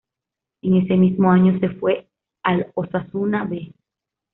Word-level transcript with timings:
En 0.63 0.77
ese 0.77 0.97
mismo 0.97 1.29
año 1.31 1.59
se 1.59 1.69
fue 1.75 2.07
al 2.41 2.71
Osasuna 2.73 3.45
"B". 3.45 3.71